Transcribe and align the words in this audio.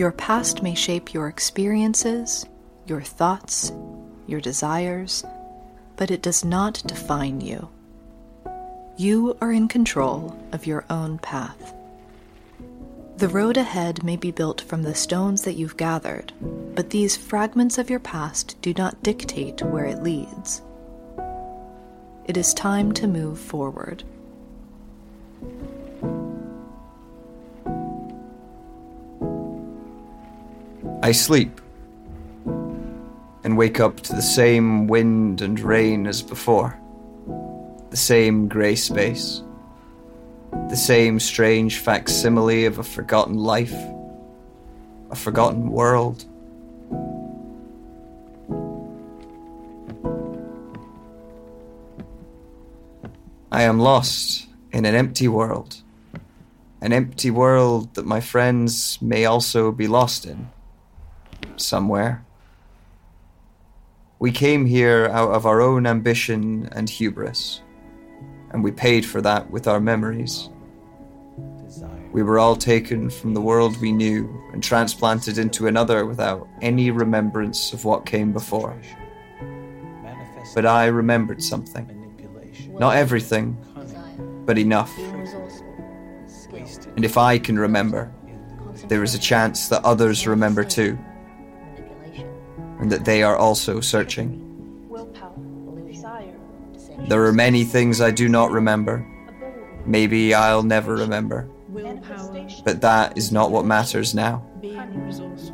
Your 0.00 0.12
past 0.12 0.62
may 0.62 0.74
shape 0.74 1.12
your 1.12 1.28
experiences, 1.28 2.46
your 2.86 3.02
thoughts, 3.02 3.70
your 4.26 4.40
desires, 4.40 5.26
but 5.96 6.10
it 6.10 6.22
does 6.22 6.42
not 6.42 6.82
define 6.86 7.42
you. 7.42 7.68
You 8.96 9.36
are 9.42 9.52
in 9.52 9.68
control 9.68 10.34
of 10.52 10.66
your 10.66 10.86
own 10.88 11.18
path. 11.18 11.74
The 13.18 13.28
road 13.28 13.58
ahead 13.58 14.02
may 14.02 14.16
be 14.16 14.30
built 14.30 14.62
from 14.62 14.84
the 14.84 14.94
stones 14.94 15.42
that 15.42 15.56
you've 15.56 15.76
gathered, 15.76 16.32
but 16.74 16.88
these 16.88 17.18
fragments 17.18 17.76
of 17.76 17.90
your 17.90 18.00
past 18.00 18.56
do 18.62 18.72
not 18.72 19.02
dictate 19.02 19.60
where 19.60 19.84
it 19.84 20.02
leads. 20.02 20.62
It 22.24 22.38
is 22.38 22.54
time 22.54 22.92
to 22.92 23.06
move 23.06 23.38
forward. 23.38 24.02
I 31.02 31.12
sleep 31.12 31.62
and 32.44 33.56
wake 33.56 33.80
up 33.80 34.00
to 34.00 34.12
the 34.12 34.20
same 34.20 34.86
wind 34.86 35.40
and 35.40 35.58
rain 35.58 36.06
as 36.06 36.20
before, 36.20 36.78
the 37.88 37.96
same 37.96 38.48
grey 38.48 38.74
space, 38.74 39.42
the 40.68 40.76
same 40.76 41.18
strange 41.18 41.78
facsimile 41.78 42.66
of 42.66 42.78
a 42.78 42.82
forgotten 42.82 43.38
life, 43.38 43.74
a 45.10 45.16
forgotten 45.16 45.70
world. 45.70 46.26
I 53.50 53.62
am 53.62 53.78
lost 53.78 54.48
in 54.70 54.84
an 54.84 54.94
empty 54.94 55.28
world, 55.28 55.76
an 56.82 56.92
empty 56.92 57.30
world 57.30 57.94
that 57.94 58.04
my 58.04 58.20
friends 58.20 58.98
may 59.00 59.24
also 59.24 59.72
be 59.72 59.88
lost 59.88 60.26
in 60.26 60.50
somewhere. 61.60 62.24
We 64.20 64.30
came 64.32 64.66
here 64.66 65.08
out 65.12 65.30
of 65.30 65.46
our 65.46 65.62
own 65.62 65.86
ambition 65.86 66.68
and 66.72 66.90
hubris, 66.90 67.62
and 68.50 68.62
we 68.62 68.70
paid 68.70 69.06
for 69.06 69.22
that 69.22 69.50
with 69.50 69.66
our 69.66 69.80
memories. 69.80 70.50
We 72.12 72.22
were 72.22 72.38
all 72.38 72.54
taken 72.54 73.08
from 73.08 73.32
the 73.32 73.40
world 73.40 73.80
we 73.80 73.92
knew 73.92 74.28
and 74.52 74.62
transplanted 74.62 75.38
into 75.38 75.68
another 75.68 76.04
without 76.04 76.46
any 76.60 76.90
remembrance 76.90 77.72
of 77.72 77.86
what 77.86 78.04
came 78.04 78.30
before. 78.30 78.76
But 80.54 80.66
I 80.66 80.86
remembered 80.86 81.42
something. 81.42 81.88
Not 82.78 82.96
everything, 82.96 83.56
but 84.44 84.58
enough. 84.58 84.94
And 86.96 87.04
if 87.04 87.16
I 87.16 87.38
can 87.38 87.58
remember, 87.58 88.12
there 88.88 89.02
is 89.02 89.14
a 89.14 89.18
chance 89.18 89.68
that 89.68 89.82
others 89.84 90.26
remember 90.26 90.64
too 90.64 90.98
and 92.80 92.90
that 92.90 93.04
they 93.04 93.22
are 93.22 93.36
also 93.36 93.80
searching. 93.80 94.46
There 97.08 97.24
are 97.24 97.32
many 97.32 97.64
things 97.64 98.00
I 98.00 98.10
do 98.10 98.28
not 98.28 98.50
remember. 98.50 99.06
Maybe 99.84 100.34
I'll 100.34 100.62
never 100.62 100.94
remember. 100.94 101.48
But 102.64 102.80
that 102.80 103.16
is 103.16 103.30
not 103.30 103.50
what 103.50 103.64
matters 103.66 104.14
now. 104.14 104.38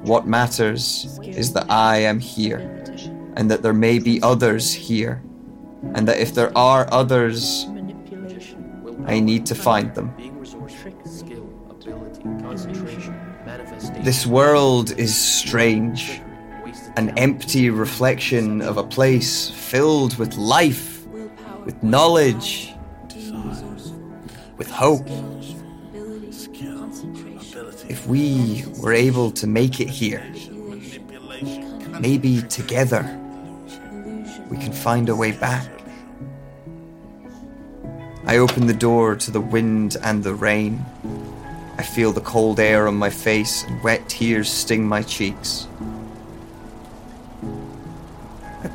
What 0.02 0.26
matters 0.26 1.18
is 1.22 1.52
that 1.52 1.70
I 1.70 1.98
am 1.98 2.20
here, 2.20 2.84
and 3.36 3.50
that 3.50 3.62
there 3.62 3.72
may 3.72 3.98
be 3.98 4.22
others 4.22 4.72
here, 4.72 5.22
and 5.94 6.06
that 6.08 6.18
if 6.18 6.34
there 6.34 6.56
are 6.56 6.86
others, 6.92 7.66
I 9.06 9.20
need 9.20 9.46
to 9.46 9.54
find 9.54 9.94
them. 9.94 10.14
This 14.02 14.26
world 14.26 14.92
is 14.98 15.16
strange 15.16 16.20
an 16.96 17.10
empty 17.18 17.68
reflection 17.68 18.62
of 18.62 18.78
a 18.78 18.82
place 18.82 19.50
filled 19.50 20.16
with 20.16 20.36
life, 20.36 21.06
with 21.64 21.82
knowledge, 21.82 22.72
with 24.56 24.70
hope. 24.70 25.06
If 27.88 28.06
we 28.06 28.64
were 28.78 28.94
able 28.94 29.30
to 29.32 29.46
make 29.46 29.78
it 29.78 29.90
here, 29.90 30.24
maybe 32.00 32.42
together, 32.42 33.02
we 34.50 34.56
can 34.56 34.72
find 34.72 35.08
a 35.10 35.16
way 35.16 35.32
back. 35.32 35.68
I 38.24 38.38
open 38.38 38.66
the 38.66 38.74
door 38.74 39.16
to 39.16 39.30
the 39.30 39.40
wind 39.40 39.96
and 40.02 40.24
the 40.24 40.34
rain. 40.34 40.84
I 41.78 41.82
feel 41.82 42.12
the 42.12 42.22
cold 42.22 42.58
air 42.58 42.88
on 42.88 42.96
my 42.96 43.10
face 43.10 43.64
and 43.64 43.82
wet 43.82 44.08
tears 44.08 44.50
sting 44.50 44.88
my 44.88 45.02
cheeks. 45.02 45.68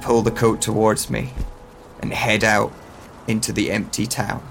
Pull 0.01 0.23
the 0.23 0.31
coat 0.31 0.61
towards 0.61 1.09
me 1.09 1.31
and 2.01 2.11
head 2.11 2.43
out 2.43 2.73
into 3.27 3.53
the 3.53 3.71
empty 3.71 4.07
town. 4.07 4.43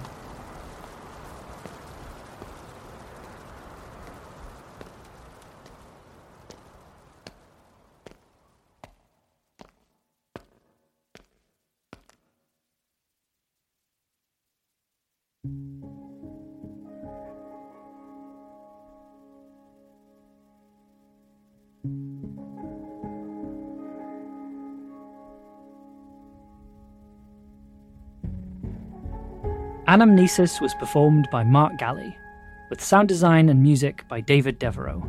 Anamnesis 29.90 30.60
was 30.60 30.72
performed 30.74 31.26
by 31.32 31.42
Mark 31.42 31.76
Galley, 31.76 32.16
with 32.68 32.80
sound 32.80 33.08
design 33.08 33.48
and 33.48 33.60
music 33.60 34.06
by 34.06 34.20
David 34.20 34.56
Devereaux. 34.60 35.04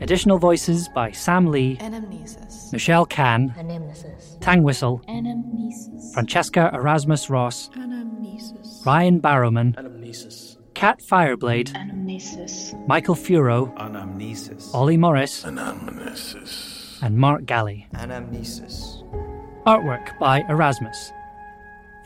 Additional 0.00 0.38
voices 0.38 0.88
by 0.88 1.12
Sam 1.12 1.48
Leigh, 1.48 1.76
Anamnesis. 1.76 2.72
Michelle 2.72 3.04
Can, 3.04 3.50
Anamnesis. 3.58 4.40
Tang 4.40 4.62
Whistle, 4.62 5.02
Anamnesis. 5.10 6.14
Francesca 6.14 6.70
Erasmus 6.72 7.28
Ross, 7.28 7.68
Anamnesis. 7.76 8.86
Ryan 8.86 9.20
Barrowman, 9.20 9.74
Anamnesis. 9.76 10.56
Kat 10.72 11.00
Fireblade, 11.00 11.74
Anamnesis. 11.74 12.72
Michael 12.88 13.14
Furo, 13.14 13.66
Anamnesis. 13.76 14.74
Ollie 14.74 14.96
Morris, 14.96 15.44
Anamnesis. 15.44 17.02
and 17.02 17.18
Mark 17.18 17.44
Galley. 17.44 17.86
Anamnesis. 17.92 19.04
Artwork 19.66 20.18
by 20.18 20.40
Erasmus. 20.48 21.12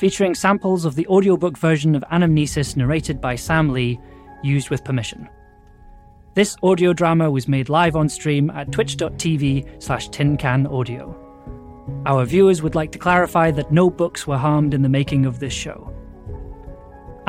Featuring 0.02 0.34
samples 0.34 0.84
of 0.84 0.96
the 0.96 1.06
audiobook 1.06 1.56
version 1.56 1.94
of 1.94 2.02
Anamnesis 2.10 2.74
narrated 2.74 3.20
by 3.20 3.36
Sam 3.36 3.68
Leigh, 3.68 4.00
used 4.42 4.68
with 4.68 4.82
permission. 4.82 5.28
This 6.34 6.56
audio 6.60 6.92
drama 6.92 7.30
was 7.30 7.46
made 7.46 7.68
live 7.68 7.94
on 7.94 8.08
stream 8.08 8.50
at 8.50 8.72
twitch.tv 8.72 9.80
slash 9.80 10.10
tincanaudio. 10.10 11.14
Our 12.04 12.24
viewers 12.24 12.62
would 12.62 12.74
like 12.74 12.90
to 12.90 12.98
clarify 12.98 13.52
that 13.52 13.70
no 13.70 13.90
books 13.90 14.26
were 14.26 14.38
harmed 14.38 14.74
in 14.74 14.82
the 14.82 14.88
making 14.88 15.24
of 15.24 15.38
this 15.38 15.52
show. 15.52 15.94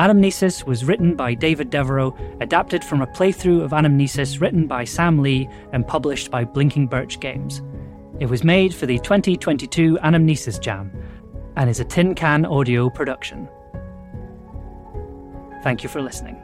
Anamnesis 0.00 0.66
was 0.66 0.84
written 0.84 1.14
by 1.14 1.32
David 1.32 1.70
Devereaux, 1.70 2.16
adapted 2.40 2.82
from 2.82 3.02
a 3.02 3.06
playthrough 3.06 3.62
of 3.62 3.70
Anamnesis 3.70 4.40
written 4.40 4.66
by 4.66 4.82
Sam 4.82 5.22
Leigh 5.22 5.48
and 5.72 5.86
published 5.86 6.32
by 6.32 6.42
Blinking 6.42 6.88
Birch 6.88 7.20
Games. 7.20 7.62
It 8.18 8.26
was 8.26 8.42
made 8.42 8.74
for 8.74 8.86
the 8.86 8.98
2022 8.98 9.96
Anamnesis 10.02 10.60
Jam 10.60 10.90
and 11.56 11.70
is 11.70 11.80
a 11.80 11.84
Tin 11.84 12.14
Can 12.14 12.44
Audio 12.44 12.90
production. 12.90 13.48
Thank 15.62 15.82
you 15.82 15.88
for 15.88 16.02
listening. 16.02 16.40